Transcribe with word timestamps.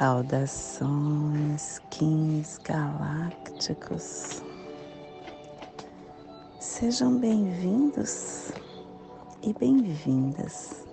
Saudações, 0.00 1.78
Kings 1.90 2.58
galácticos. 2.64 4.42
Sejam 6.58 7.18
bem-vindos 7.18 8.50
e 9.42 9.52
bem-vindas 9.52 10.86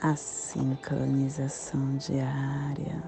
à 0.00 0.14
sincronização 0.14 1.96
diária 1.96 3.02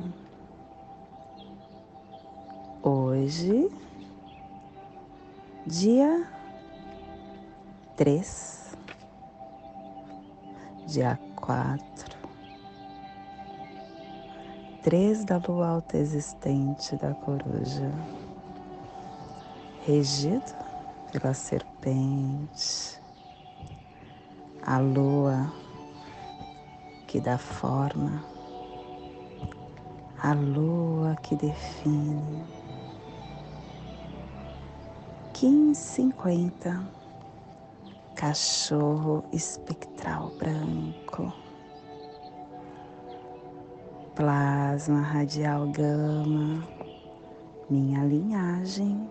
Hoje, 2.82 3.70
dia 5.64 6.28
três, 7.96 8.76
dia 10.88 11.16
quatro, 11.36 12.13
três 14.84 15.24
da 15.24 15.40
lua 15.48 15.66
alta 15.66 15.96
existente 15.96 16.94
da 16.96 17.14
coruja, 17.14 17.90
regido 19.86 20.54
pela 21.10 21.32
serpente, 21.32 23.00
a 24.60 24.76
lua 24.78 25.50
que 27.06 27.18
dá 27.18 27.38
forma, 27.38 28.22
a 30.22 30.34
lua 30.34 31.16
que 31.16 31.34
define. 31.34 32.44
1550 35.32 36.92
Cachorro 38.14 39.24
espectral 39.32 40.30
branco 40.38 41.43
Plasma 44.14 45.00
radial 45.00 45.66
gama 45.68 46.66
Minha 47.68 48.04
linhagem 48.04 49.10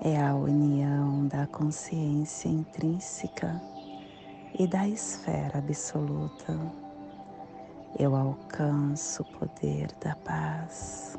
é 0.00 0.20
a 0.20 0.34
união 0.34 1.26
da 1.28 1.46
consciência 1.46 2.48
intrínseca 2.48 3.60
e 4.58 4.66
da 4.66 4.88
esfera 4.88 5.58
absoluta. 5.58 6.58
Eu 7.98 8.16
alcanço 8.16 9.22
o 9.22 9.38
poder 9.38 9.88
da 10.00 10.16
paz. 10.16 11.16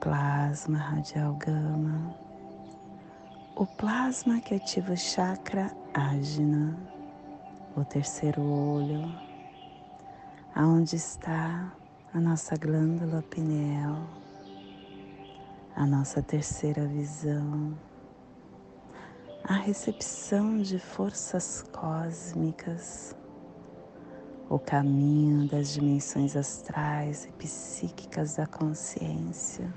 Plasma 0.00 0.78
radial 0.78 1.34
gama 1.34 2.14
o 3.60 3.66
plasma 3.66 4.40
que 4.40 4.54
ativa 4.54 4.94
o 4.94 4.96
chakra 4.96 5.70
ágina, 5.92 6.74
o 7.76 7.84
terceiro 7.84 8.40
olho, 8.40 9.29
aonde 10.54 10.96
está 10.96 11.72
a 12.12 12.20
nossa 12.20 12.56
glândula 12.56 13.22
pineal, 13.22 14.04
a 15.76 15.86
nossa 15.86 16.22
terceira 16.22 16.86
visão, 16.86 17.78
a 19.44 19.54
recepção 19.54 20.58
de 20.58 20.78
forças 20.78 21.64
cósmicas, 21.72 23.14
o 24.48 24.58
caminho 24.58 25.48
das 25.48 25.72
dimensões 25.72 26.36
astrais 26.36 27.26
e 27.26 27.32
psíquicas 27.32 28.36
da 28.36 28.46
consciência? 28.46 29.72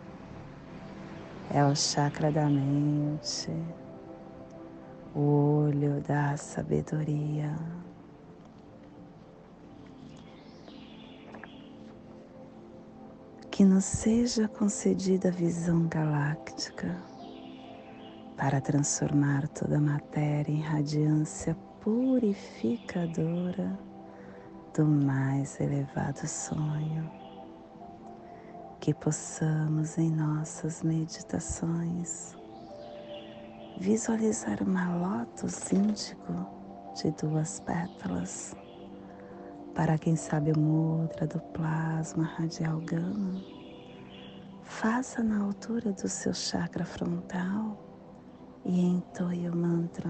É 1.51 1.63
o 1.63 1.75
chakra 1.75 2.31
da 2.31 2.49
mente, 2.49 3.51
o 5.13 5.65
olho 5.65 6.01
da 6.01 6.35
sabedoria. 6.35 7.82
Que 13.53 13.63
nos 13.63 13.85
seja 13.85 14.47
concedida 14.47 15.29
a 15.29 15.31
visão 15.31 15.87
galáctica 15.87 16.97
para 18.35 18.59
transformar 18.59 19.47
toda 19.49 19.77
a 19.77 19.79
matéria 19.79 20.51
em 20.51 20.59
radiância 20.59 21.55
purificadora 21.79 23.77
do 24.75 24.87
mais 24.87 25.59
elevado 25.59 26.27
sonho. 26.27 27.07
Que 28.79 28.91
possamos 28.91 29.99
em 29.99 30.09
nossas 30.09 30.81
meditações 30.81 32.35
visualizar 33.77 34.63
uma 34.63 34.95
lótus 34.95 35.71
índigo 35.71 36.47
de 36.95 37.11
duas 37.11 37.59
pétalas 37.59 38.55
para 39.75 39.97
quem 39.97 40.15
sabe 40.15 40.51
o 40.51 40.59
mudra 40.59 41.25
do 41.25 41.39
plasma 41.39 42.23
radial 42.23 42.79
gama. 42.81 43.41
Faça 44.61 45.23
na 45.23 45.39
altura 45.43 45.91
do 45.91 46.07
seu 46.07 46.33
chakra 46.33 46.85
frontal 46.85 47.77
e 48.65 48.79
entoie 48.79 49.49
o 49.49 49.55
mantra 49.55 50.09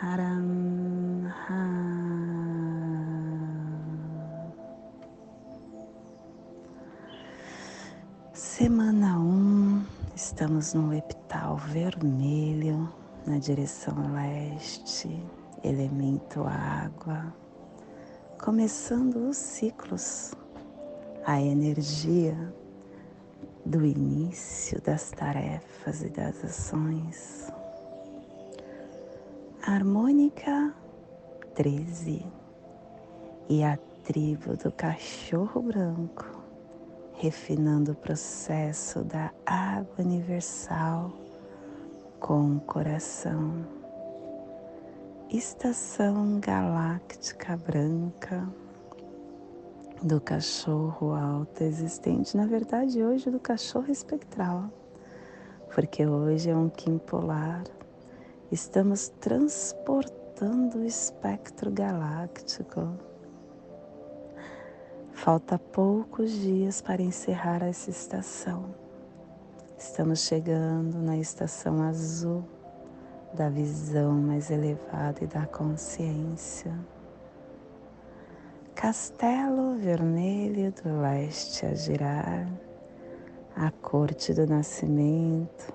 Haram 0.00 1.32
Haram. 1.48 2.76
Semana 8.32 9.18
1, 9.18 9.22
um, 9.22 9.84
estamos 10.14 10.74
no 10.74 10.94
epital 10.94 11.56
vermelho, 11.56 12.92
na 13.26 13.38
direção 13.38 14.12
leste, 14.12 15.22
elemento 15.64 16.44
água, 16.44 17.34
começando 18.46 19.28
os 19.28 19.36
ciclos, 19.36 20.32
a 21.24 21.42
energia 21.42 22.54
do 23.64 23.84
início 23.84 24.80
das 24.82 25.10
tarefas 25.10 26.00
e 26.02 26.08
das 26.10 26.44
ações. 26.44 27.52
Harmônica 29.66 30.72
13 31.56 32.24
e 33.48 33.64
a 33.64 33.76
tribo 34.04 34.56
do 34.56 34.70
cachorro 34.70 35.62
branco 35.62 36.40
refinando 37.14 37.90
o 37.90 37.96
processo 37.96 39.02
da 39.02 39.32
água 39.44 40.04
universal 40.04 41.10
com 42.20 42.58
o 42.58 42.60
coração. 42.60 43.85
Estação 45.30 46.38
galáctica 46.38 47.56
branca 47.56 48.48
do 50.00 50.20
cachorro 50.20 51.14
alto 51.14 51.64
existente, 51.64 52.36
na 52.36 52.46
verdade, 52.46 53.02
hoje 53.02 53.28
do 53.28 53.40
cachorro 53.40 53.90
espectral, 53.90 54.70
porque 55.74 56.06
hoje 56.06 56.50
é 56.50 56.56
um 56.56 56.68
Kim 56.68 56.98
polar. 56.98 57.64
Estamos 58.52 59.08
transportando 59.20 60.78
o 60.78 60.84
espectro 60.84 61.72
galáctico 61.72 62.96
Falta 65.12 65.58
poucos 65.58 66.30
dias 66.30 66.80
para 66.80 67.02
encerrar 67.02 67.64
essa 67.64 67.90
estação. 67.90 68.74
Estamos 69.76 70.20
chegando 70.20 70.98
na 70.98 71.16
estação 71.16 71.82
azul 71.82 72.44
da 73.36 73.50
visão 73.50 74.12
mais 74.14 74.50
elevada 74.50 75.22
e 75.22 75.26
da 75.26 75.46
consciência. 75.46 76.74
Castelo 78.74 79.76
vermelho 79.76 80.72
do 80.72 81.00
leste 81.00 81.66
a 81.66 81.74
girar, 81.74 82.48
a 83.54 83.70
corte 83.70 84.32
do 84.32 84.46
nascimento, 84.46 85.72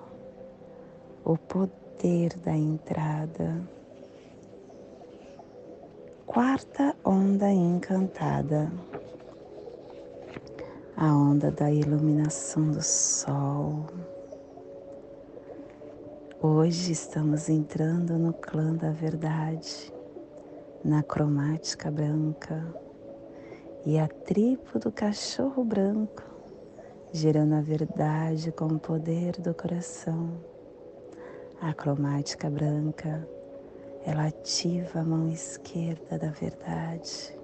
o 1.24 1.38
poder 1.38 2.34
da 2.44 2.52
entrada. 2.52 3.62
Quarta 6.26 6.96
onda 7.04 7.50
encantada 7.50 8.70
a 10.96 11.06
onda 11.06 11.50
da 11.50 11.70
iluminação 11.70 12.70
do 12.70 12.82
sol. 12.82 13.86
Hoje 16.44 16.90
estamos 16.90 17.48
entrando 17.48 18.18
no 18.18 18.32
clã 18.32 18.74
da 18.74 18.90
verdade, 18.90 19.94
na 20.84 21.00
cromática 21.00 21.88
branca 21.88 22.66
e 23.86 23.96
a 23.96 24.08
tribo 24.08 24.76
do 24.80 24.90
cachorro 24.90 25.62
branco, 25.62 26.24
gerando 27.12 27.54
a 27.54 27.60
verdade 27.60 28.50
com 28.50 28.66
o 28.66 28.78
poder 28.80 29.40
do 29.40 29.54
coração. 29.54 30.32
A 31.60 31.72
cromática 31.72 32.50
branca, 32.50 33.24
ela 34.04 34.26
ativa 34.26 34.98
a 34.98 35.04
mão 35.04 35.28
esquerda 35.28 36.18
da 36.18 36.32
verdade. 36.32 37.38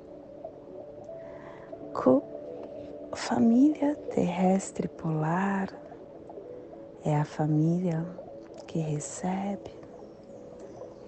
família 3.15 3.95
terrestre 4.13 4.89
polar 4.89 5.73
é 7.05 7.15
a 7.15 7.25
família 7.25 8.05
que 8.69 8.79
recebe, 8.79 9.71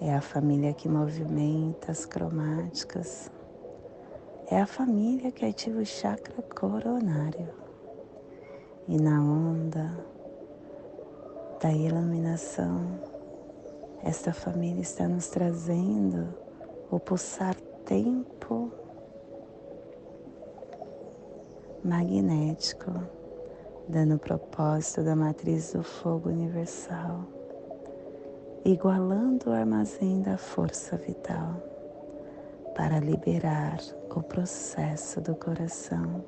é 0.00 0.14
a 0.14 0.20
família 0.22 0.72
que 0.72 0.88
movimenta 0.88 1.92
as 1.92 2.06
cromáticas, 2.06 3.30
é 4.50 4.62
a 4.62 4.66
família 4.66 5.30
que 5.30 5.44
ativa 5.44 5.78
o 5.78 5.84
chakra 5.84 6.42
coronário. 6.42 7.50
E 8.88 8.96
na 8.98 9.20
onda 9.20 9.94
da 11.60 11.70
iluminação, 11.70 12.98
esta 14.02 14.32
família 14.32 14.80
está 14.80 15.06
nos 15.06 15.28
trazendo 15.28 16.34
o 16.90 16.98
pulsar 16.98 17.54
tempo 17.84 18.72
magnético, 21.84 22.90
dando 23.86 24.14
o 24.14 24.18
propósito 24.18 25.02
da 25.02 25.14
matriz 25.14 25.74
do 25.74 25.82
fogo 25.82 26.30
universal, 26.30 27.26
igualando 28.64 29.50
o 29.50 29.52
armazém 29.52 30.20
da 30.20 30.36
força 30.36 30.96
vital 30.96 31.56
para 32.74 32.98
liberar 32.98 33.78
o 34.14 34.22
processo 34.22 35.20
do 35.20 35.34
coração. 35.34 36.24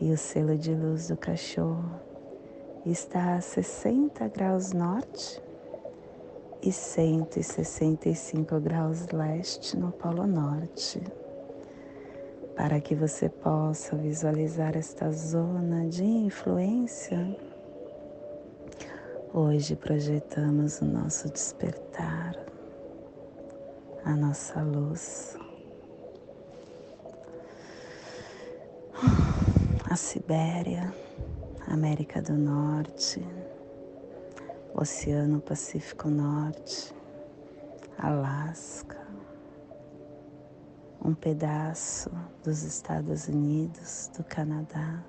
E 0.00 0.12
o 0.12 0.16
selo 0.16 0.56
de 0.56 0.74
luz 0.74 1.08
do 1.08 1.16
cachorro 1.16 2.00
está 2.86 3.34
a 3.34 3.40
60 3.40 4.28
graus 4.28 4.72
norte 4.72 5.42
e 6.62 6.72
165 6.72 8.60
graus 8.60 9.06
leste 9.08 9.76
no 9.76 9.92
Polo 9.92 10.26
Norte 10.26 11.02
para 12.58 12.80
que 12.80 12.92
você 12.92 13.28
possa 13.28 13.94
visualizar 13.94 14.76
esta 14.76 15.12
zona 15.12 15.86
de 15.86 16.02
influência. 16.02 17.36
Hoje 19.34 19.76
projetamos 19.76 20.80
o 20.80 20.86
nosso 20.86 21.30
despertar, 21.30 22.34
a 24.02 24.16
nossa 24.16 24.62
luz, 24.62 25.36
a 29.84 29.94
Sibéria, 29.96 30.94
América 31.66 32.22
do 32.22 32.32
Norte, 32.32 33.22
Oceano 34.74 35.42
Pacífico 35.42 36.08
Norte, 36.08 36.94
Alasca, 37.98 39.06
um 41.04 41.14
pedaço 41.14 42.10
dos 42.42 42.62
Estados 42.62 43.28
Unidos, 43.28 44.10
do 44.16 44.24
Canadá. 44.24 45.04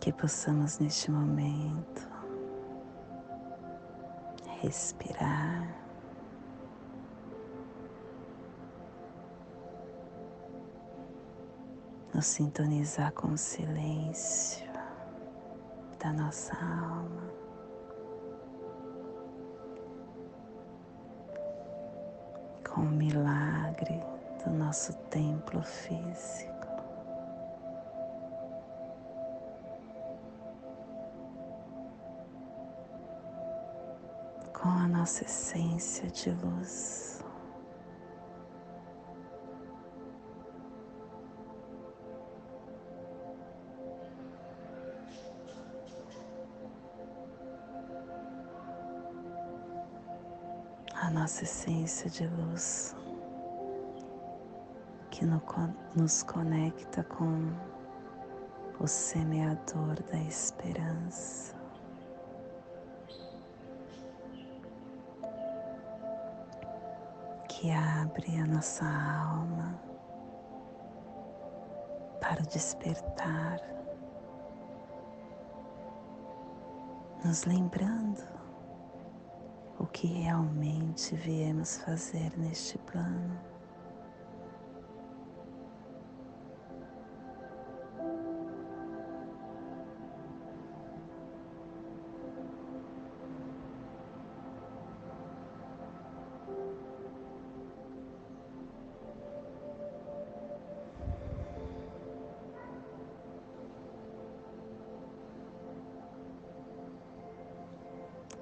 Que 0.00 0.12
possamos 0.12 0.78
neste 0.78 1.10
momento 1.10 2.08
respirar. 4.62 5.76
Nos 12.14 12.26
sintonizar 12.26 13.12
com 13.12 13.28
o 13.28 13.38
silêncio 13.38 14.66
da 15.98 16.12
nossa 16.12 16.54
alma. 16.54 17.28
com 22.78 22.84
o 22.84 22.90
milagre 22.90 24.00
do 24.44 24.52
nosso 24.52 24.92
templo 25.10 25.60
físico. 25.62 26.57
Com 34.52 34.68
a 34.68 34.88
nossa 34.88 35.24
essência 35.24 36.08
de 36.10 36.30
luz. 36.30 37.08
a 51.08 51.10
nossa 51.10 51.44
essência 51.44 52.10
de 52.10 52.26
luz 52.26 52.94
que 55.10 55.24
nos 55.96 56.22
conecta 56.22 57.02
com 57.04 57.50
o 58.78 58.86
semeador 58.86 60.02
da 60.10 60.18
esperança. 60.18 61.57
Que 67.60 67.72
abre 67.72 68.36
a 68.36 68.46
nossa 68.46 68.84
alma 68.84 69.82
para 72.20 72.40
despertar, 72.42 73.60
nos 77.24 77.42
lembrando 77.46 78.22
o 79.76 79.86
que 79.88 80.06
realmente 80.06 81.16
viemos 81.16 81.78
fazer 81.78 82.30
neste 82.38 82.78
plano. 82.78 83.36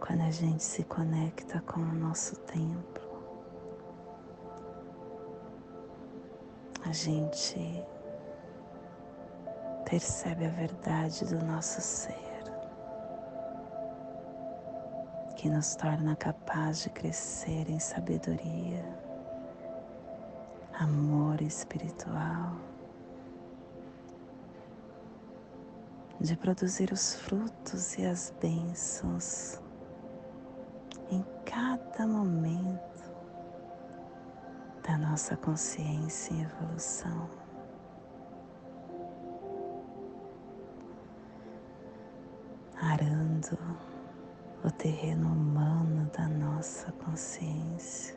Quando 0.06 0.20
a 0.20 0.30
gente 0.30 0.62
se 0.62 0.84
conecta 0.84 1.60
com 1.62 1.80
o 1.80 1.94
nosso 1.94 2.36
templo, 2.36 3.24
a 6.84 6.92
gente 6.92 7.84
percebe 9.84 10.46
a 10.46 10.50
verdade 10.50 11.24
do 11.24 11.44
nosso 11.44 11.80
ser, 11.80 12.14
que 15.34 15.48
nos 15.48 15.74
torna 15.74 16.14
capaz 16.14 16.84
de 16.84 16.90
crescer 16.90 17.68
em 17.68 17.80
sabedoria, 17.80 18.84
amor 20.78 21.42
espiritual. 21.42 22.54
de 26.18 26.34
produzir 26.34 26.90
os 26.92 27.14
frutos 27.14 27.98
e 27.98 28.06
as 28.06 28.32
bênçãos 28.40 29.60
em 31.10 31.24
cada 31.44 32.06
momento 32.06 33.10
da 34.82 34.98
nossa 34.98 35.36
consciência 35.36 36.32
em 36.34 36.42
evolução. 36.42 37.28
Arando 42.80 43.58
o 44.64 44.70
terreno 44.70 45.28
humano 45.32 46.10
da 46.16 46.28
nossa 46.28 46.92
consciência. 46.92 48.16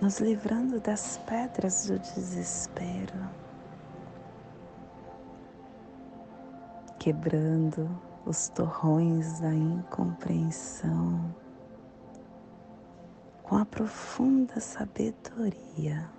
Nos 0.00 0.20
livrando 0.20 0.80
das 0.80 1.18
pedras 1.26 1.86
do 1.86 1.98
desespero 1.98 3.43
quebrando 7.04 7.86
os 8.24 8.48
torrões 8.48 9.38
da 9.38 9.52
incompreensão. 9.52 11.34
Com 13.42 13.58
a 13.58 13.66
profunda 13.66 14.58
sabedoria, 14.58 16.10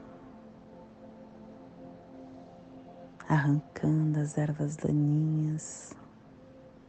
arrancando 3.27 4.19
as 4.19 4.37
ervas 4.37 4.75
daninhas 4.75 5.91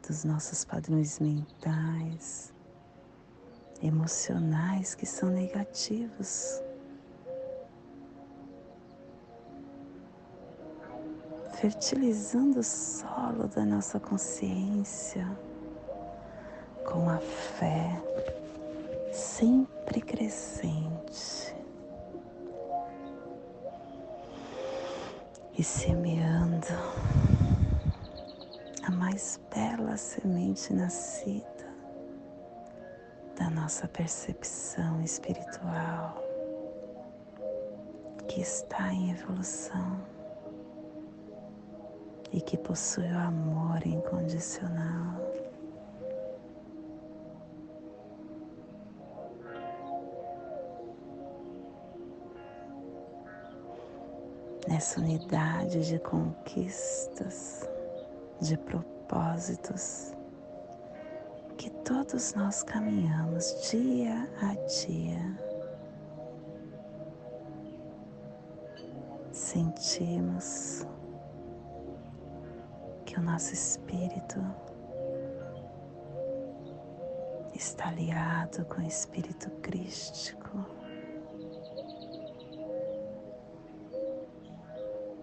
dos 0.07 0.25
nossos 0.25 0.63
padrões 0.63 1.19
mentais, 1.19 2.53
emocionais 3.83 4.95
que 4.95 5.07
são 5.07 5.31
negativos 5.31 6.63
fertilizando 11.61 12.61
o 12.61 12.63
solo 12.63 13.49
da 13.49 13.65
nossa 13.65 13.99
consciência, 13.99 15.27
com 16.85 17.09
a 17.09 17.17
fé 17.19 18.03
sempre 19.11 20.03
crescente 20.03 21.57
e 25.57 25.65
semeando 25.65 26.67
a 28.83 28.91
mais 28.91 29.41
bela 29.51 29.97
semente 29.97 30.75
nascida 30.75 31.47
da 33.35 33.49
nossa 33.49 33.89
percepção 33.89 35.01
espiritual 35.01 36.23
que 38.29 38.43
está 38.43 38.93
em 38.93 39.13
evolução 39.13 40.16
e 42.33 42.41
que 42.41 42.57
possui 42.57 43.11
o 43.11 43.19
amor 43.19 43.87
incondicional. 43.87 45.21
Nessa 54.69 55.01
unidade 55.01 55.87
de 55.87 55.99
conquistas, 56.01 57.69
de 58.41 58.59
propósitos, 58.59 60.13
que 61.57 61.71
todos 61.71 62.35
nós 62.35 62.63
caminhamos 62.65 63.71
dia 63.71 64.29
a 64.43 64.55
dia. 64.67 65.39
Sentimos 69.33 70.85
que 73.17 73.21
o 73.21 73.23
nosso 73.23 73.55
espírito 73.55 74.39
está 77.55 77.89
aliado 77.89 78.67
com 78.67 78.83
o 78.83 78.87
espírito 78.87 79.51
crístico. 79.63 80.51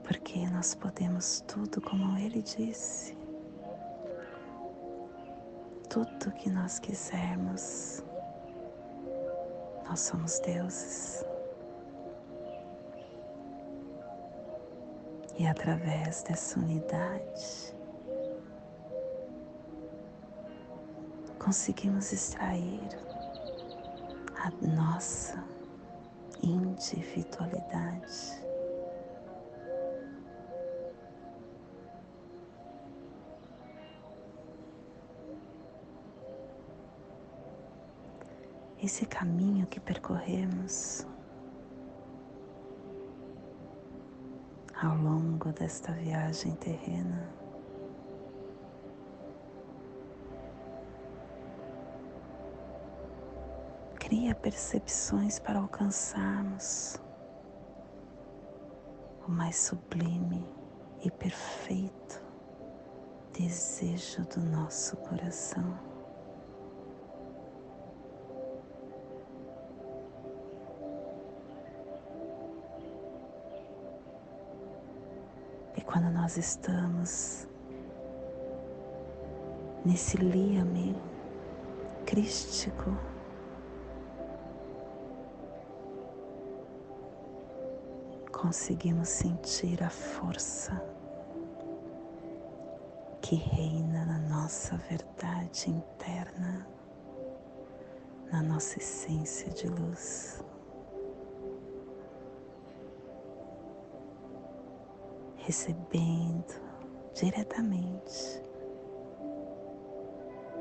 Porque 0.02 0.50
nós 0.50 0.74
podemos 0.74 1.42
tudo 1.42 1.80
como 1.82 2.18
ele 2.18 2.42
disse 2.42 3.16
tudo 5.88 6.32
que 6.32 6.50
nós 6.50 6.80
quisermos. 6.80 8.04
Nós 9.88 10.00
somos 10.00 10.40
deuses. 10.40 11.24
E 15.38 15.46
através 15.46 16.24
dessa 16.24 16.60
unidade, 16.60 17.73
conseguimos 21.44 22.14
extrair 22.14 22.88
a 24.38 24.50
nossa 24.66 25.44
individualidade. 26.42 28.42
esse 38.82 39.06
caminho 39.06 39.66
que 39.68 39.80
percorremos 39.80 41.08
ao 44.76 44.98
longo 44.98 45.54
desta 45.54 45.94
viagem 45.94 46.54
terrena. 46.56 47.43
Cria 54.14 54.36
percepções 54.36 55.40
para 55.40 55.58
alcançarmos 55.58 57.02
o 59.28 59.32
mais 59.32 59.56
sublime 59.56 60.48
e 61.04 61.10
perfeito 61.10 62.22
desejo 63.36 64.24
do 64.28 64.40
nosso 64.40 64.98
coração. 64.98 65.80
quando 75.86 76.12
nós 76.12 76.38
estamos 76.38 77.48
nesse 79.86 80.18
liame 80.18 80.96
crístico, 82.06 82.96
conseguimos 88.44 89.08
sentir 89.08 89.82
a 89.82 89.90
força 89.90 90.74
que 93.22 93.36
reina 93.36 94.06
na 94.06 94.20
nossa 94.20 94.76
verdade 94.90 95.70
interna, 95.70 96.68
na 98.30 98.44
nossa 98.44 98.80
essência 98.80 99.50
de 99.50 99.70
luz. 99.70 100.44
recebendo 105.38 106.54
diretamente 107.14 108.42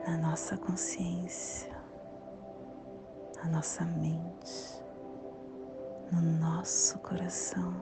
na 0.04 0.16
nossa 0.18 0.56
consciência, 0.56 1.70
na 3.36 3.48
nossa 3.48 3.84
mente, 3.84 4.81
no 6.12 6.20
nosso 6.20 6.98
coração, 6.98 7.74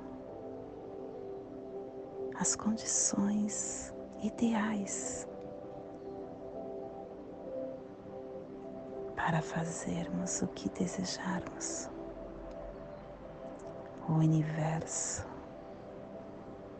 as 2.38 2.54
condições 2.54 3.92
ideais 4.22 5.28
para 9.16 9.42
fazermos 9.42 10.40
o 10.42 10.46
que 10.48 10.68
desejarmos. 10.70 11.90
O 14.08 14.12
universo 14.12 15.26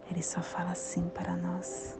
ele 0.09 0.23
só 0.23 0.41
fala 0.43 0.71
assim 0.73 1.09
para 1.09 1.37
nós. 1.37 1.99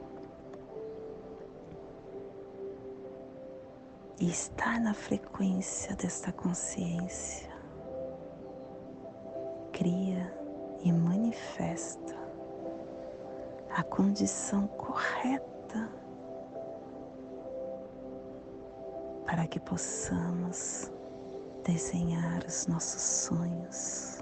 E 4.19 4.29
estar 4.29 4.79
na 4.79 4.93
frequência 4.93 5.95
desta 5.95 6.31
consciência 6.31 7.50
condição 14.01 14.65
correta 14.65 15.87
para 19.27 19.45
que 19.45 19.59
possamos 19.59 20.91
desenhar 21.63 22.43
os 22.43 22.65
nossos 22.65 23.01
sonhos. 23.01 24.17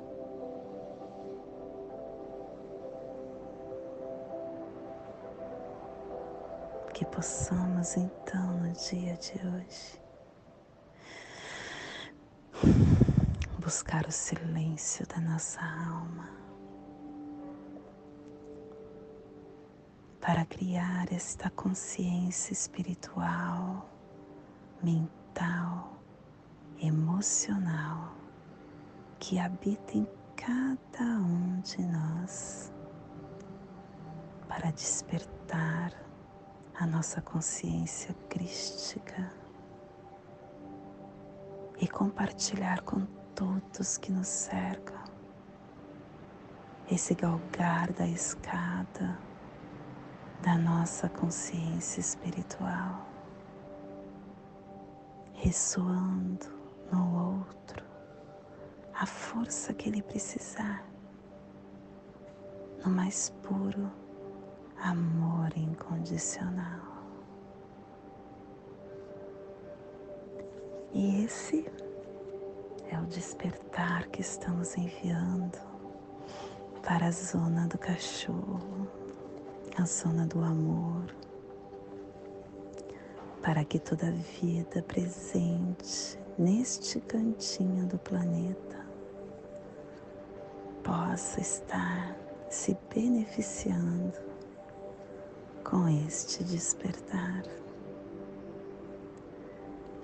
que 6.94 7.06
possamos 7.06 7.96
então 7.96 8.58
no 8.58 8.74
dia 8.74 9.14
de 9.14 9.40
hoje 9.48 10.02
buscar 13.58 14.06
o 14.06 14.12
silêncio 14.12 15.08
da 15.08 15.22
nossa 15.22 15.62
alma 15.62 16.39
para 20.22 20.46
criar 20.46 21.12
esta 21.14 21.50
consciência 21.50 22.52
espiritual, 22.52 23.90
mental, 24.84 25.94
emocional 26.82 28.14
que 29.18 29.40
habita 29.40 29.98
em 29.98 30.08
cada 30.36 31.04
um 31.04 31.62
de 31.62 31.82
nós 31.82 32.72
para 34.48 34.72
despertar 34.72 35.94
a 36.76 36.86
nossa 36.86 37.22
consciência 37.22 38.14
crística 38.30 39.32
e 41.80 41.88
compartilhar 41.88 42.82
com 42.82 43.06
todos 43.36 43.98
que 43.98 44.12
nos 44.12 44.28
cercam 44.28 45.00
esse 46.90 47.14
galgar 47.14 47.92
da 47.94 48.08
escada 48.08 49.29
da 50.42 50.58
nossa 50.58 51.10
consciência 51.10 52.00
espiritual, 52.00 53.06
ressoando 55.34 56.48
no 56.92 57.36
outro 57.36 57.86
a 58.94 59.06
força 59.06 59.74
que 59.74 59.90
ele 59.90 60.02
precisar, 60.02 60.84
no 62.84 62.92
mais 62.92 63.30
puro 63.42 63.92
amor 64.82 65.50
incondicional. 65.56 66.90
E 70.94 71.24
esse 71.24 71.66
é 72.90 73.00
o 73.00 73.06
despertar 73.06 74.08
que 74.08 74.22
estamos 74.22 74.76
enviando 74.78 75.60
para 76.82 77.08
a 77.08 77.12
zona 77.12 77.68
do 77.68 77.78
cachorro, 77.78 78.88
a 79.80 79.86
zona 79.86 80.26
do 80.26 80.44
amor, 80.44 81.06
para 83.42 83.64
que 83.64 83.80
toda 83.80 84.12
vida 84.12 84.84
presente 84.84 86.20
neste 86.38 87.00
cantinho 87.00 87.88
do 87.88 87.98
planeta 87.98 88.86
possa 90.84 91.40
estar 91.40 92.14
se 92.50 92.78
beneficiando 92.94 94.20
com 95.64 95.88
este 96.06 96.44
despertar. 96.44 97.44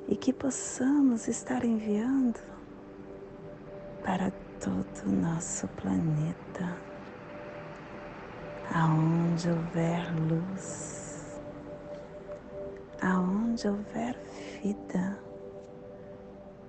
E 0.08 0.16
que 0.16 0.32
possamos 0.32 1.28
estar 1.28 1.66
enviando 1.66 2.40
para 4.06 4.32
todo 4.62 5.08
o 5.08 5.12
nosso 5.12 5.68
planeta, 5.70 6.78
aonde 8.74 9.50
houver 9.50 10.14
luz, 10.16 11.40
aonde 13.02 13.68
houver 13.68 14.18
vida, 14.62 15.20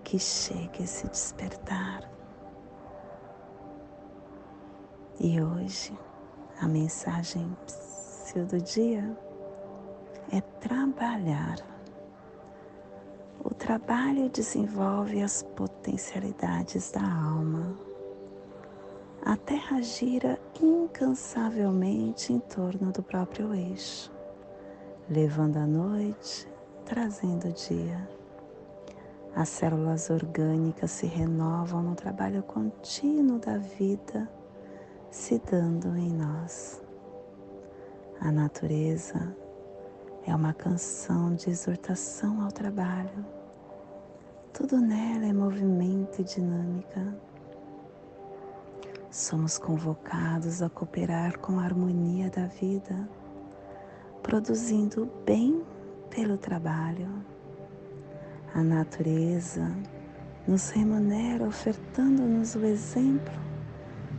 que 0.05 0.19
chegue 0.19 0.87
se 0.87 1.09
despertar. 1.09 2.11
E 5.19 5.41
hoje 5.41 5.99
a 6.61 6.69
mensagem 6.69 7.57
do 8.51 8.61
dia 8.61 9.17
é 10.31 10.41
trabalhar 10.61 11.57
o 13.49 13.55
trabalho 13.55 14.29
desenvolve 14.29 15.23
as 15.23 15.45
potencialidades 15.45 16.91
da 16.91 17.01
alma. 17.01 17.79
A 19.27 19.37
Terra 19.37 19.83
gira 19.83 20.39
incansavelmente 20.63 22.33
em 22.33 22.39
torno 22.39 22.93
do 22.93 23.03
próprio 23.03 23.53
eixo, 23.53 24.13
levando 25.11 25.57
a 25.57 25.67
noite, 25.67 26.49
trazendo 26.85 27.49
o 27.49 27.53
dia. 27.53 28.09
As 29.35 29.49
células 29.49 30.11
orgânicas 30.11 30.93
se 30.93 31.07
renovam 31.07 31.83
no 31.83 31.97
trabalho 31.97 32.41
contínuo 32.45 33.41
da 33.41 33.59
vida 33.59 34.31
se 35.11 35.43
dando 35.51 35.97
em 35.97 36.13
nós. 36.13 36.81
A 38.21 38.31
natureza 38.31 39.37
é 40.25 40.33
uma 40.33 40.55
canção 40.55 41.35
de 41.35 41.51
exortação 41.51 42.43
ao 42.43 42.53
trabalho 42.53 43.27
tudo 44.57 44.81
nela 44.81 45.27
é 45.27 45.35
movimento 45.35 46.23
e 46.23 46.25
dinâmica. 46.25 47.15
Somos 49.17 49.57
convocados 49.57 50.61
a 50.61 50.69
cooperar 50.69 51.39
com 51.39 51.59
a 51.59 51.65
harmonia 51.65 52.29
da 52.29 52.45
vida, 52.49 53.09
produzindo 54.23 55.11
bem 55.25 55.65
pelo 56.11 56.37
trabalho. 56.37 57.25
A 58.53 58.63
natureza 58.63 59.75
nos 60.47 60.69
remunera 60.69 61.47
ofertando-nos 61.47 62.57
o 62.57 62.67
exemplo 62.67 63.33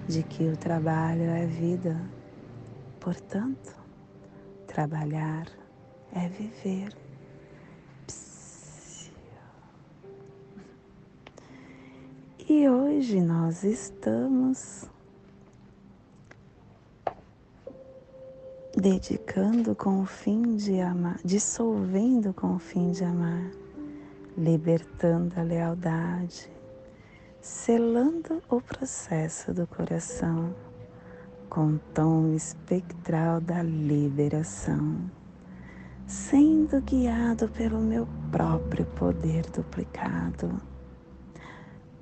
de 0.07 0.23
que 0.23 0.49
o 0.49 0.57
trabalho 0.57 1.29
é 1.29 1.45
vida. 1.45 2.01
Portanto, 2.99 3.79
trabalhar 4.65 5.45
é 6.12 6.27
viver. 6.27 7.06
E 12.49 12.69
hoje 12.69 13.19
nós 13.19 13.65
estamos 13.65 14.86
dedicando 18.73 19.75
com 19.75 20.01
o 20.01 20.05
fim 20.05 20.55
de 20.55 20.79
amar, 20.79 21.19
dissolvendo 21.25 22.33
com 22.33 22.55
o 22.55 22.60
fim 22.60 22.91
de 22.91 23.03
amar, 23.03 23.51
libertando 24.38 25.38
a 25.38 25.43
lealdade, 25.43 26.49
selando 27.41 28.41
o 28.49 28.62
processo 28.62 29.53
do 29.53 29.67
coração 29.67 30.55
com 31.49 31.73
o 31.73 31.79
tom 31.93 32.33
espectral 32.33 33.41
da 33.41 33.62
liberação, 33.62 35.01
sendo 36.05 36.79
guiado 36.79 37.49
pelo 37.49 37.81
meu 37.81 38.07
próprio 38.31 38.86
poder 38.86 39.41
duplicado 39.49 40.76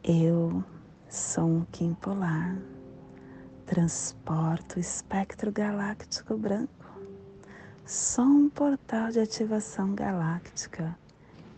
eu 0.08 0.64
sou 1.10 1.46
um 1.46 1.66
Kim 1.72 1.96
polar, 1.96 2.56
transporto 3.66 4.78
o 4.78 4.80
espectro 4.80 5.52
galáctico 5.52 6.38
branco, 6.38 6.86
sou 7.84 8.24
um 8.24 8.48
portal 8.48 9.10
de 9.10 9.20
ativação 9.20 9.96
galáctica. 9.96 10.96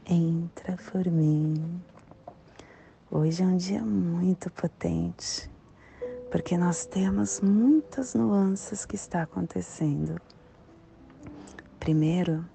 Entra 0.05 0.77
por 0.89 1.05
mim. 1.07 1.81
Hoje 3.12 3.43
é 3.43 3.45
um 3.45 3.57
dia 3.57 3.81
muito 3.81 4.49
potente, 4.49 5.51
porque 6.31 6.57
nós 6.57 6.86
temos 6.86 7.41
muitas 7.41 8.13
nuances 8.13 8.86
que 8.86 8.95
está 8.95 9.23
acontecendo. 9.23 10.21
Primeiro, 11.77 12.45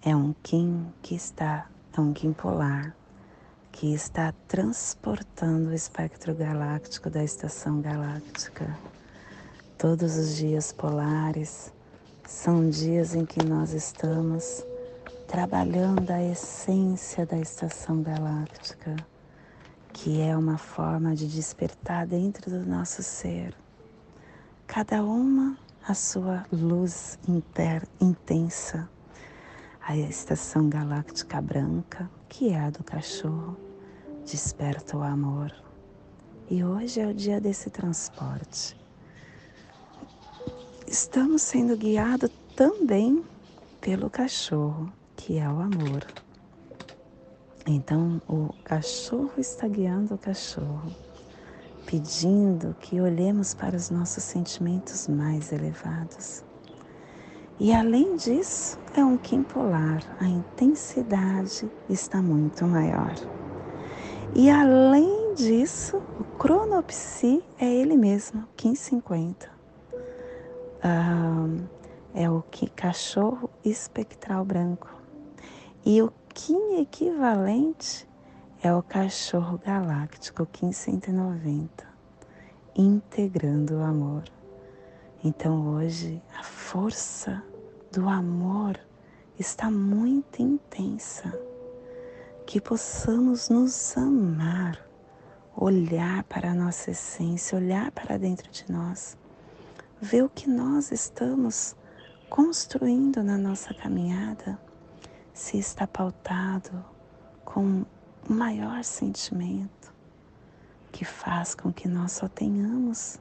é 0.00 0.16
um 0.16 0.34
Kim 0.42 0.90
que 1.02 1.14
está, 1.14 1.68
é 1.94 2.00
um 2.00 2.14
Kim 2.14 2.32
polar 2.32 2.96
que 3.72 3.94
está 3.94 4.32
transportando 4.46 5.70
o 5.70 5.74
espectro 5.74 6.34
galáctico 6.34 7.10
da 7.10 7.24
estação 7.24 7.80
galáctica. 7.80 8.78
Todos 9.78 10.16
os 10.16 10.36
dias 10.36 10.72
polares 10.72 11.72
são 12.28 12.70
dias 12.70 13.14
em 13.14 13.24
que 13.24 13.42
nós 13.44 13.72
estamos 13.72 14.64
trabalhando 15.26 16.10
a 16.10 16.22
essência 16.22 17.24
da 17.26 17.38
estação 17.38 18.02
galáctica, 18.02 18.94
que 19.92 20.20
é 20.20 20.36
uma 20.36 20.58
forma 20.58 21.16
de 21.16 21.26
despertar 21.26 22.06
dentro 22.06 22.50
do 22.50 22.64
nosso 22.64 23.02
ser. 23.02 23.54
Cada 24.66 25.02
uma 25.02 25.56
a 25.88 25.94
sua 25.94 26.44
luz 26.52 27.18
inter, 27.26 27.82
intensa. 28.00 28.88
A 29.84 29.96
estação 29.96 30.68
galáctica 30.68 31.42
branca, 31.42 32.08
que 32.28 32.50
é 32.50 32.60
a 32.60 32.70
do 32.70 32.84
cachorro, 32.84 33.56
desperta 34.24 34.96
o 34.96 35.02
amor. 35.02 35.52
E 36.48 36.62
hoje 36.62 37.00
é 37.00 37.06
o 37.08 37.12
dia 37.12 37.40
desse 37.40 37.68
transporte. 37.68 38.76
Estamos 40.86 41.42
sendo 41.42 41.76
guiados 41.76 42.30
também 42.54 43.24
pelo 43.80 44.08
cachorro, 44.08 44.90
que 45.16 45.38
é 45.38 45.48
o 45.48 45.58
amor. 45.58 46.06
Então, 47.66 48.22
o 48.28 48.54
cachorro 48.62 49.32
está 49.36 49.66
guiando 49.66 50.14
o 50.14 50.18
cachorro, 50.18 50.94
pedindo 51.86 52.76
que 52.78 53.00
olhemos 53.00 53.52
para 53.52 53.76
os 53.76 53.90
nossos 53.90 54.22
sentimentos 54.22 55.08
mais 55.08 55.50
elevados 55.50 56.44
e 57.60 57.72
além 57.72 58.16
disso, 58.16 58.78
é 58.96 59.04
um 59.04 59.16
Kim 59.16 59.42
polar, 59.42 60.02
a 60.20 60.26
intensidade 60.26 61.70
está 61.88 62.20
muito 62.20 62.66
maior. 62.66 63.14
E 64.34 64.50
além 64.50 65.34
disso, 65.34 65.98
o 66.18 66.24
cronopsi 66.38 67.44
é 67.58 67.66
ele 67.66 67.96
mesmo, 67.96 68.48
Kim 68.56 68.74
50. 68.74 69.50
Ah, 70.82 71.46
é 72.14 72.28
o 72.30 72.42
Kim 72.50 72.66
cachorro 72.68 73.50
espectral 73.64 74.44
branco. 74.44 74.88
E 75.84 76.00
o 76.00 76.12
Kim 76.34 76.80
equivalente 76.80 78.08
é 78.62 78.74
o 78.74 78.82
cachorro 78.82 79.58
galáctico, 79.58 80.46
Kim 80.46 80.72
190, 80.72 81.86
integrando 82.74 83.74
o 83.74 83.82
amor. 83.82 84.31
Então 85.24 85.68
hoje 85.76 86.20
a 86.36 86.42
força 86.42 87.40
do 87.92 88.08
amor 88.08 88.76
está 89.38 89.70
muito 89.70 90.42
intensa. 90.42 91.32
Que 92.44 92.60
possamos 92.60 93.48
nos 93.48 93.96
amar, 93.96 94.84
olhar 95.56 96.24
para 96.24 96.50
a 96.50 96.54
nossa 96.54 96.90
essência, 96.90 97.56
olhar 97.56 97.92
para 97.92 98.18
dentro 98.18 98.50
de 98.50 98.70
nós, 98.70 99.16
ver 100.00 100.24
o 100.24 100.28
que 100.28 100.48
nós 100.48 100.90
estamos 100.90 101.76
construindo 102.28 103.22
na 103.22 103.38
nossa 103.38 103.72
caminhada, 103.72 104.58
se 105.32 105.56
está 105.56 105.86
pautado 105.86 106.84
com 107.44 107.84
o 108.28 108.32
maior 108.32 108.82
sentimento 108.82 109.94
que 110.90 111.04
faz 111.04 111.54
com 111.54 111.72
que 111.72 111.86
nós 111.86 112.12
só 112.12 112.28
tenhamos 112.28 113.18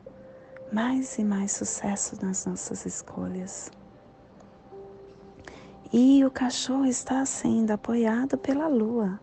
mais 0.71 1.17
e 1.17 1.23
mais 1.23 1.51
sucesso 1.51 2.17
nas 2.23 2.45
nossas 2.45 2.85
escolhas. 2.85 3.69
E 5.91 6.23
o 6.23 6.31
cachorro 6.31 6.85
está 6.85 7.25
sendo 7.25 7.71
apoiado 7.71 8.37
pela 8.37 8.67
lua, 8.67 9.19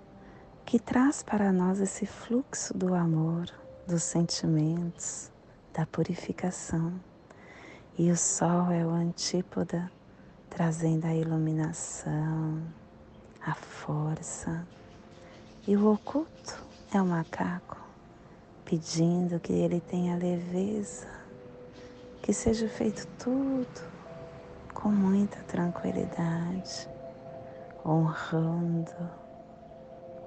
que 0.67 0.79
traz 0.79 1.23
para 1.23 1.51
nós 1.51 1.81
esse 1.81 2.05
fluxo 2.05 2.77
do 2.77 2.95
amor, 2.95 3.47
dos 3.87 4.03
sentimentos, 4.03 5.33
da 5.73 5.87
purificação. 5.87 6.93
E 7.99 8.11
o 8.11 8.17
sol 8.17 8.71
é 8.71 8.85
o 8.85 8.91
antípoda, 8.91 9.91
trazendo 10.51 11.07
a 11.07 11.15
iluminação, 11.15 12.63
a 13.41 13.55
força. 13.55 14.67
E 15.67 15.75
o 15.75 15.91
oculto 15.91 16.63
é 16.93 17.01
o 17.01 17.07
macaco, 17.07 17.79
pedindo 18.67 19.41
que 19.41 19.55
ele 19.55 19.81
tenha 19.81 20.17
leveza, 20.17 21.18
que 22.29 22.35
seja 22.35 22.69
feito 22.69 23.07
tudo 23.19 23.91
com 24.75 24.91
muita 24.91 25.39
tranquilidade, 25.45 26.87
honrando 27.83 28.93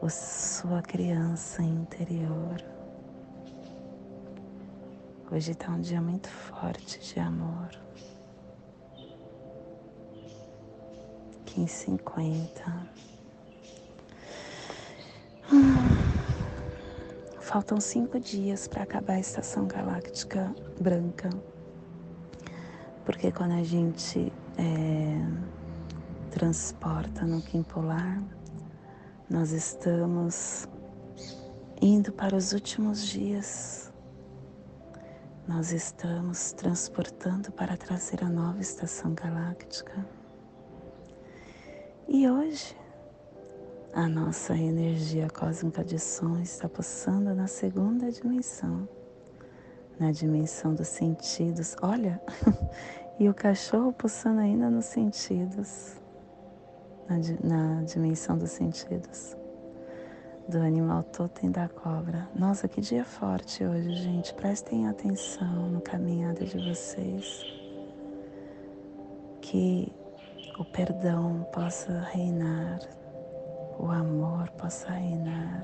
a 0.01 0.09
sua 0.09 0.81
criança 0.81 1.61
interior. 1.61 2.55
Hoje 5.31 5.51
está 5.51 5.69
um 5.69 5.79
dia 5.79 6.01
muito 6.01 6.27
forte 6.27 6.97
de 6.97 7.19
amor. 7.19 7.69
1550. 11.55 12.89
Hum. 15.53 15.75
Faltam 17.39 17.79
cinco 17.79 18.19
dias 18.19 18.67
para 18.67 18.81
acabar 18.81 19.13
a 19.13 19.19
estação 19.19 19.67
galáctica 19.67 20.51
branca. 20.79 21.29
Porque 23.05 23.31
quando 23.31 23.53
a 23.53 23.63
gente 23.63 24.31
é, 24.57 25.21
transporta 26.29 27.25
no 27.25 27.41
Kim 27.41 27.63
Polar, 27.63 28.21
nós 29.29 29.51
estamos 29.51 30.67
indo 31.81 32.11
para 32.11 32.35
os 32.35 32.53
últimos 32.53 33.05
dias. 33.07 33.91
Nós 35.47 35.71
estamos 35.71 36.53
transportando 36.53 37.51
para 37.51 37.75
trazer 37.75 38.23
a 38.23 38.29
nova 38.29 38.61
estação 38.61 39.13
galáctica. 39.13 40.05
E 42.07 42.29
hoje, 42.29 42.75
a 43.93 44.07
nossa 44.07 44.55
energia 44.55 45.29
cósmica 45.29 45.83
de 45.83 45.97
som 45.97 46.39
está 46.39 46.69
pulsando 46.69 47.33
na 47.33 47.47
segunda 47.47 48.11
dimensão, 48.11 48.87
na 50.01 50.11
dimensão 50.11 50.73
dos 50.73 50.87
sentidos. 50.87 51.75
Olha, 51.81 52.19
e 53.19 53.29
o 53.29 53.33
cachorro 53.33 53.93
pulsando 53.93 54.41
ainda 54.41 54.67
nos 54.67 54.85
sentidos 54.85 55.95
na, 57.07 57.17
na 57.43 57.83
dimensão 57.83 58.35
dos 58.35 58.49
sentidos 58.49 59.37
do 60.49 60.57
animal 60.57 61.03
totem 61.03 61.51
da 61.51 61.69
cobra. 61.69 62.27
Nossa, 62.35 62.67
que 62.67 62.81
dia 62.81 63.05
forte 63.05 63.63
hoje, 63.63 63.93
gente. 63.93 64.33
Prestem 64.33 64.87
atenção 64.87 65.69
no 65.69 65.79
caminhada 65.79 66.43
de 66.43 66.57
vocês. 66.67 67.45
Que 69.39 69.93
o 70.57 70.65
perdão 70.65 71.47
possa 71.53 72.01
reinar, 72.11 72.79
o 73.79 73.89
amor 73.89 74.49
possa 74.51 74.89
reinar, 74.91 75.63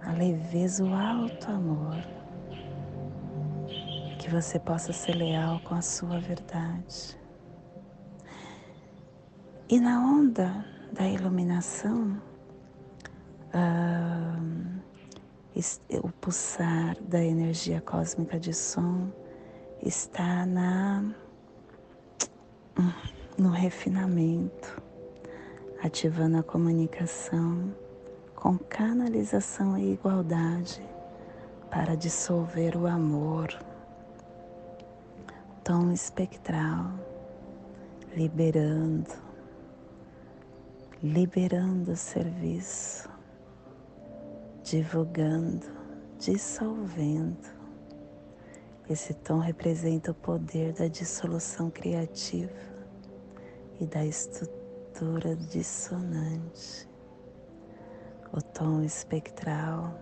a 0.00 0.12
leveza, 0.12 0.84
o 0.84 0.92
alto 0.92 1.50
amor. 1.50 2.21
Que 4.22 4.30
você 4.30 4.56
possa 4.56 4.92
ser 4.92 5.14
leal 5.14 5.58
com 5.64 5.74
a 5.74 5.82
sua 5.82 6.20
verdade. 6.20 7.18
E 9.68 9.80
na 9.80 9.98
onda 9.98 10.64
da 10.92 11.08
iluminação, 11.08 12.22
uh, 13.52 14.80
o 16.04 16.12
pulsar 16.20 16.96
da 17.02 17.20
energia 17.20 17.80
cósmica 17.80 18.38
de 18.38 18.54
som 18.54 19.10
está 19.82 20.46
na, 20.46 21.12
no 23.36 23.50
refinamento, 23.50 24.80
ativando 25.82 26.38
a 26.38 26.44
comunicação 26.44 27.74
com 28.36 28.56
canalização 28.56 29.76
e 29.76 29.94
igualdade 29.94 30.80
para 31.68 31.96
dissolver 31.96 32.76
o 32.76 32.86
amor, 32.86 33.48
tom 35.64 35.92
espectral, 35.92 36.92
liberando 38.16 39.32
liberando 41.02 41.92
o 41.92 41.96
serviço, 41.96 43.10
divulgando, 44.62 45.66
dissolvendo. 46.16 47.50
Esse 48.88 49.12
tom 49.12 49.38
representa 49.38 50.12
o 50.12 50.14
poder 50.14 50.72
da 50.74 50.86
dissolução 50.86 51.70
criativa 51.70 52.52
e 53.80 53.86
da 53.86 54.04
estrutura 54.04 55.34
dissonante. 55.34 56.88
O 58.32 58.40
tom 58.40 58.82
espectral 58.82 59.98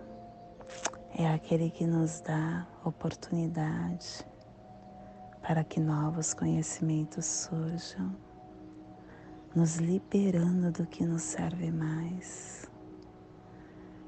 é 1.17 1.27
aquele 1.27 1.71
que 1.71 1.87
nos 1.87 2.21
dá 2.21 2.67
oportunidade 2.85 4.23
para 5.51 5.65
que 5.65 5.81
novos 5.81 6.33
conhecimentos 6.33 7.25
surjam 7.25 8.15
nos 9.53 9.75
liberando 9.75 10.71
do 10.71 10.87
que 10.87 11.05
nos 11.05 11.23
serve 11.23 11.69
mais, 11.69 12.71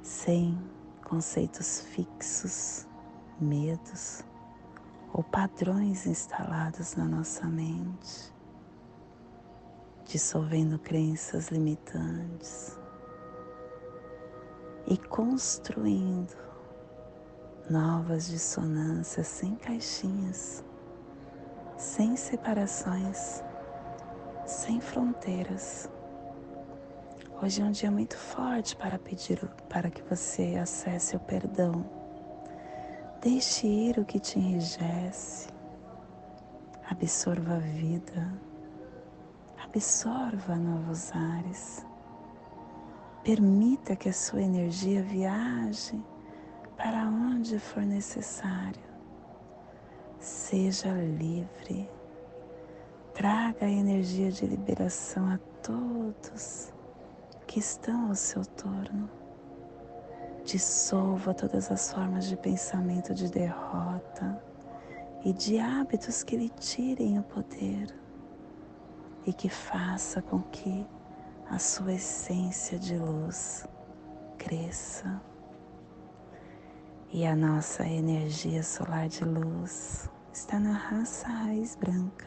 sem 0.01 0.58
conceitos 1.03 1.82
fixos, 1.82 2.88
medos 3.41 4.23
ou 5.12 5.21
padrões 5.21 6.08
instalados 6.08 6.95
na 6.95 7.03
nossa 7.03 7.45
mente, 7.45 8.34
dissolvendo 10.06 10.79
crenças 10.79 11.49
limitantes 11.49 12.79
e 14.88 14.95
construindo 14.95 16.38
novas 17.69 18.29
dissonâncias 18.29 19.27
sem 19.27 19.58
caixinhas, 19.58 20.63
sem 21.83 22.15
separações 22.15 23.43
sem 24.45 24.79
fronteiras. 24.79 25.89
Hoje 27.41 27.61
é 27.61 27.65
um 27.65 27.71
dia 27.71 27.91
muito 27.91 28.17
forte 28.17 28.73
para 28.73 28.97
pedir 28.97 29.37
para 29.67 29.89
que 29.89 30.01
você 30.03 30.55
acesse 30.55 31.17
o 31.17 31.19
perdão. 31.19 31.85
Deixe 33.21 33.67
ir 33.67 33.99
o 33.99 34.05
que 34.05 34.17
te 34.17 34.39
enrijece. 34.39 35.49
Absorva 36.89 37.55
a 37.55 37.59
vida. 37.59 38.31
Absorva 39.61 40.55
novos 40.55 41.11
ares. 41.11 41.85
Permita 43.25 43.93
que 43.95 44.07
a 44.07 44.13
sua 44.13 44.41
energia 44.41 45.03
viaje 45.03 46.01
para 46.77 47.09
onde 47.09 47.59
for 47.59 47.83
necessário. 47.83 48.92
Seja 50.23 50.89
livre. 50.89 51.89
Traga 53.13 53.65
a 53.65 53.69
energia 53.69 54.31
de 54.31 54.45
liberação 54.45 55.29
a 55.29 55.38
todos 55.62 56.71
que 57.45 57.59
estão 57.59 58.07
ao 58.07 58.15
seu 58.15 58.45
torno. 58.45 59.09
Dissolva 60.45 61.33
todas 61.33 61.69
as 61.69 61.91
formas 61.91 62.25
de 62.25 62.38
pensamento 62.38 63.13
de 63.13 63.29
derrota 63.29 64.41
e 65.25 65.33
de 65.33 65.59
hábitos 65.59 66.23
que 66.23 66.38
lhe 66.38 66.49
tirem 66.51 67.19
o 67.19 67.23
poder 67.23 67.93
e 69.25 69.33
que 69.33 69.49
faça 69.49 70.21
com 70.21 70.41
que 70.43 70.88
a 71.49 71.59
sua 71.59 71.95
essência 71.95 72.79
de 72.79 72.97
luz 72.97 73.67
cresça. 74.38 75.21
E 77.15 77.28
a 77.28 77.36
nossa 77.36 77.88
energia 77.88 78.63
solar 78.63 79.08
de 79.08 79.23
luz 79.23 80.10
está 80.34 80.60
na 80.60 80.73
raça 80.73 81.28
raiz 81.28 81.76
branca 81.76 82.26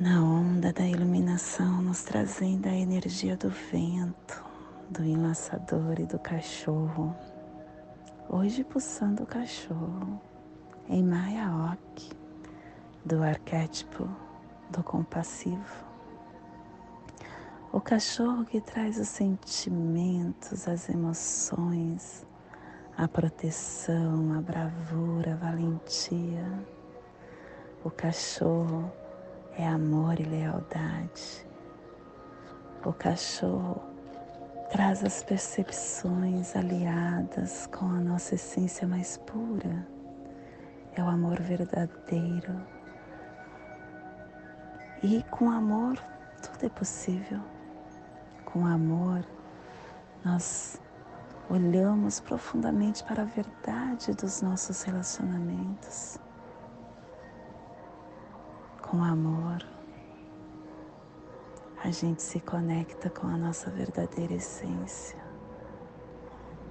na 0.00 0.20
onda 0.20 0.72
da 0.72 0.84
iluminação, 0.84 1.80
nos 1.80 2.02
trazendo 2.02 2.66
a 2.66 2.74
energia 2.74 3.36
do 3.36 3.48
vento, 3.48 4.44
do 4.90 5.04
enlaçador 5.04 6.00
e 6.00 6.06
do 6.06 6.18
cachorro. 6.18 7.14
Hoje 8.28 8.64
pulsando 8.64 9.22
o 9.22 9.26
cachorro 9.26 10.20
em 10.88 11.04
Mayaok, 11.04 12.10
do 13.04 13.22
arquétipo 13.22 14.08
do 14.70 14.82
compassivo. 14.82 15.86
O 17.72 17.80
cachorro 17.80 18.44
que 18.44 18.60
traz 18.60 18.98
os 18.98 19.08
sentimentos, 19.08 20.66
as 20.66 20.88
emoções, 20.88 22.26
a 22.98 23.06
proteção, 23.06 24.34
a 24.36 24.42
bravura, 24.42 25.34
a 25.34 25.36
valentia. 25.36 26.44
O 27.84 27.90
cachorro 27.90 28.92
é 29.56 29.64
amor 29.68 30.18
e 30.18 30.24
lealdade. 30.24 31.46
O 32.84 32.92
cachorro 32.92 33.80
traz 34.72 35.04
as 35.04 35.22
percepções 35.22 36.56
aliadas 36.56 37.68
com 37.68 37.86
a 37.86 38.00
nossa 38.00 38.34
essência 38.34 38.86
mais 38.86 39.16
pura. 39.18 39.86
É 40.96 41.00
o 41.00 41.06
amor 41.06 41.40
verdadeiro. 41.40 42.60
E 45.04 45.22
com 45.30 45.52
amor 45.52 45.96
tudo 46.42 46.66
é 46.66 46.68
possível. 46.68 47.38
Com 48.44 48.66
amor 48.66 49.24
nós 50.24 50.80
olhamos 51.50 52.20
profundamente 52.20 53.02
para 53.04 53.22
a 53.22 53.26
verdade 53.26 54.12
dos 54.12 54.42
nossos 54.42 54.82
relacionamentos. 54.82 56.18
Com 58.82 59.02
amor 59.02 59.64
a 61.82 61.90
gente 61.90 62.22
se 62.22 62.40
conecta 62.40 63.08
com 63.08 63.28
a 63.28 63.36
nossa 63.36 63.70
verdadeira 63.70 64.34
essência, 64.34 65.18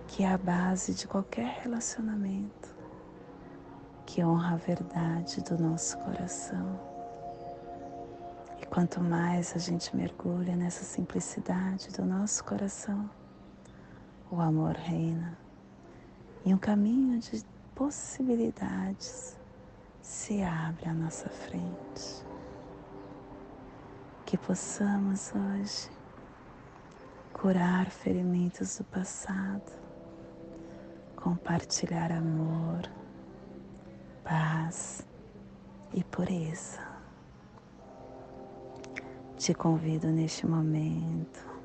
que 0.06 0.24
é 0.24 0.32
a 0.32 0.38
base 0.38 0.94
de 0.94 1.08
qualquer 1.08 1.62
relacionamento, 1.62 2.76
que 4.06 4.24
honra 4.24 4.56
a 4.56 4.58
verdade 4.58 5.42
do 5.42 5.58
nosso 5.58 5.98
coração. 6.00 6.80
E 8.62 8.66
quanto 8.66 9.02
mais 9.02 9.56
a 9.56 9.60
gente 9.60 9.96
mergulha 9.96 10.56
nessa 10.56 10.84
simplicidade 10.84 11.90
do 11.94 12.06
nosso 12.06 12.44
coração, 12.44 13.10
o 14.30 14.42
amor 14.42 14.76
reina 14.76 15.38
e 16.46 16.54
um 16.54 16.58
caminho 16.58 17.20
de 17.20 17.44
possibilidades. 17.76 19.38
Se 20.02 20.42
abre 20.42 20.88
à 20.88 20.94
nossa 20.94 21.30
frente. 21.30 22.26
Que 24.26 24.38
possamos 24.38 25.34
hoje 25.34 25.90
curar 27.34 27.90
ferimentos 27.90 28.78
do 28.78 28.84
passado, 28.86 29.72
compartilhar 31.16 32.12
amor, 32.12 32.90
paz 34.24 35.06
e 35.94 36.04
pureza. 36.04 36.86
Te 39.38 39.54
convido 39.54 40.08
neste 40.08 40.48
momento 40.48 41.57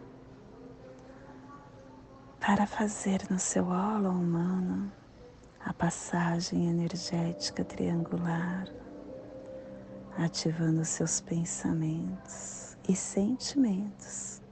para 2.44 2.66
fazer 2.66 3.20
no 3.30 3.38
seu 3.38 3.68
holo 3.68 4.10
humano 4.10 4.90
a 5.64 5.72
passagem 5.72 6.68
energética 6.68 7.64
triangular 7.64 8.66
ativando 10.18 10.84
seus 10.84 11.20
pensamentos 11.20 12.76
e 12.88 12.96
sentimentos 12.96 14.42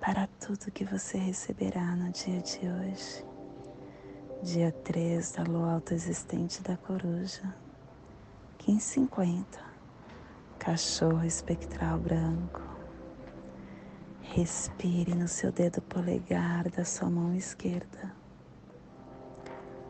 para 0.00 0.26
tudo 0.40 0.70
que 0.70 0.86
você 0.86 1.18
receberá 1.18 1.94
no 1.94 2.10
dia 2.12 2.40
de 2.40 2.60
hoje, 2.60 3.26
dia 4.42 4.72
3 4.72 5.32
da 5.32 5.42
lua 5.42 5.74
autoexistente 5.74 6.62
da 6.62 6.78
coruja, 6.78 7.54
1550, 8.66 9.60
cachorro 10.58 11.24
espectral 11.26 11.98
branco. 11.98 12.69
Respire 14.32 15.12
no 15.12 15.26
seu 15.26 15.50
dedo 15.50 15.82
polegar 15.82 16.70
da 16.70 16.84
sua 16.84 17.10
mão 17.10 17.34
esquerda. 17.34 18.14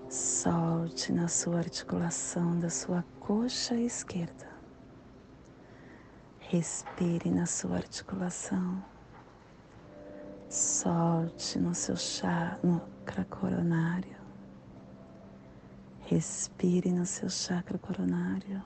Solte 0.08 1.12
na 1.12 1.28
sua 1.28 1.58
articulação 1.58 2.58
da 2.58 2.70
sua 2.70 3.04
coxa 3.20 3.74
esquerda. 3.74 4.48
Respire 6.38 7.30
na 7.30 7.44
sua 7.44 7.76
articulação. 7.76 8.82
Solte 10.48 11.58
no 11.58 11.74
seu 11.74 11.96
chakra 11.96 13.26
coronário. 13.28 14.16
Respire 16.06 16.90
no 16.90 17.04
seu 17.04 17.28
chakra 17.28 17.76
coronário. 17.76 18.64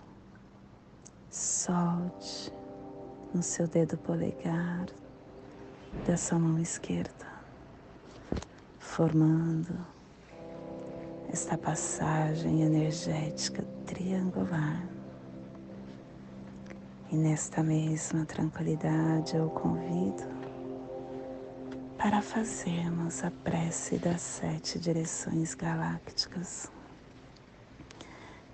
Solte 1.28 2.52
no 3.34 3.42
seu 3.42 3.66
dedo 3.66 3.98
polegar 3.98 4.87
da 6.07 6.16
sua 6.16 6.38
mão 6.38 6.59
esquerda, 6.59 7.26
formando 8.78 9.74
esta 11.33 11.57
passagem 11.57 12.62
energética 12.62 13.64
triangular. 13.87 14.87
E 17.11 17.16
nesta 17.16 17.62
mesma 17.62 18.24
tranquilidade 18.26 19.37
eu 19.37 19.48
convido 19.50 20.22
para 21.96 22.20
fazermos 22.20 23.24
a 23.24 23.30
prece 23.30 23.96
das 23.96 24.20
sete 24.20 24.78
direções 24.78 25.54
galácticas, 25.54 26.70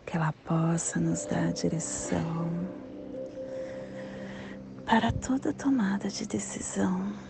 que 0.07 0.17
ela 0.17 0.33
possa 0.45 1.01
nos 1.01 1.27
dar 1.27 1.53
direção 1.53 2.49
para 4.87 5.13
toda 5.13 5.53
tomada 5.53 6.09
de 6.09 6.27
decisão 6.27 7.30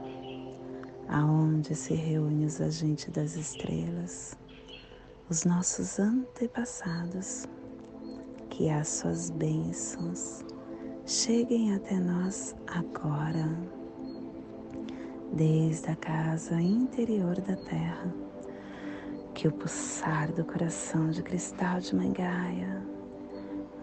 aonde 1.11 1.75
se 1.75 1.93
reúne 1.93 2.45
os 2.45 2.61
agentes 2.61 3.09
das 3.09 3.35
estrelas, 3.35 4.37
os 5.29 5.43
nossos 5.43 5.99
antepassados, 5.99 7.45
que 8.49 8.69
as 8.69 8.87
suas 8.87 9.29
bênçãos 9.29 10.43
cheguem 11.05 11.75
até 11.75 11.99
nós 11.99 12.55
agora, 12.67 13.49
desde 15.33 15.89
a 15.89 15.95
casa 15.97 16.61
interior 16.61 17.39
da 17.41 17.57
terra, 17.57 18.13
que 19.33 19.47
o 19.47 19.51
pulsar 19.51 20.31
do 20.31 20.45
coração 20.45 21.09
de 21.09 21.21
cristal 21.21 21.79
de 21.81 21.93
Mangaia 21.93 22.81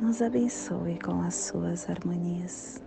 nos 0.01 0.23
abençoe 0.23 0.99
com 0.99 1.21
as 1.21 1.35
suas 1.35 1.91
harmonias, 1.91 2.83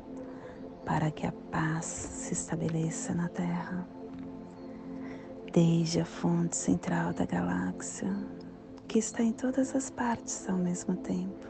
para 0.85 1.11
que 1.11 1.27
a 1.27 1.31
paz 1.51 1.85
se 1.85 2.33
estabeleça 2.33 3.13
na 3.13 3.27
terra. 3.27 4.00
Desde 5.53 5.99
a 5.99 6.05
fonte 6.05 6.55
central 6.55 7.11
da 7.11 7.25
galáxia, 7.25 8.07
que 8.87 8.99
está 8.99 9.21
em 9.21 9.33
todas 9.33 9.75
as 9.75 9.89
partes 9.89 10.47
ao 10.47 10.55
mesmo 10.55 10.95
tempo. 10.95 11.45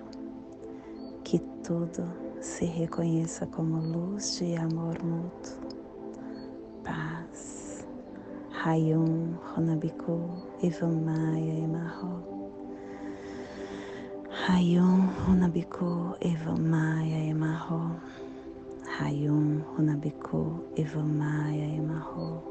Que 1.24 1.38
tudo 1.64 2.12
se 2.40 2.66
reconheça 2.66 3.46
como 3.46 3.80
luz 3.80 4.40
de 4.40 4.56
amor 4.56 5.04
mútuo, 5.04 5.56
paz. 6.84 7.86
Hayum 8.66 9.36
Honabiku 9.56 10.48
Evamaya 10.64 11.60
Emarro. 11.60 12.24
Hayum 14.48 15.10
Honabiku 15.28 16.16
Evamaya 16.22 17.24
Emarro. 17.30 17.98
Hayum 19.00 19.62
Honabiku 19.78 20.60
Evamaya 20.76 21.76
Emarro. 21.76 22.51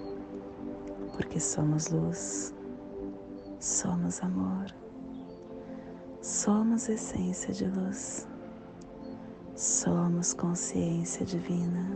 porque 1.21 1.39
somos 1.39 1.89
luz, 1.89 2.51
somos 3.59 4.23
amor, 4.23 4.65
somos 6.19 6.89
essência 6.89 7.53
de 7.53 7.67
luz, 7.67 8.27
somos 9.55 10.33
consciência 10.33 11.23
divina 11.23 11.95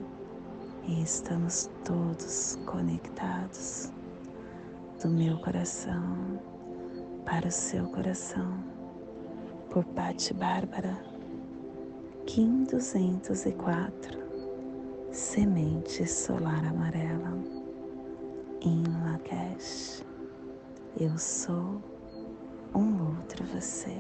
e 0.84 1.02
estamos 1.02 1.72
todos 1.84 2.60
conectados 2.68 3.92
do 5.02 5.10
meu 5.10 5.40
coração 5.40 6.40
para 7.26 7.48
o 7.48 7.52
seu 7.52 7.88
coração. 7.88 8.64
Por 9.72 9.84
Patti 9.86 10.36
Bárbara 10.36 11.04
Kim 12.28 12.64
204 12.66 14.20
Semente 15.12 16.06
Solar 16.08 16.64
Amarela 16.64 17.55
em 18.66 18.84
Lakesh 19.04 20.04
Eu 21.00 21.16
sou 21.18 21.84
um 22.74 23.18
outro 23.18 23.46
você. 23.46 23.96